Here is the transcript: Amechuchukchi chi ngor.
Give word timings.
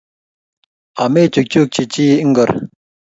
Amechuchukchi 1.03 1.83
chi 1.91 2.07
ngor. 2.29 2.49